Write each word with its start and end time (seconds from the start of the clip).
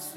mas 0.00 0.16